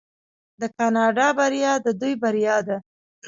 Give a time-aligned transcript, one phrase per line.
[0.61, 2.77] د کاناډا بریا د دوی بریا ده.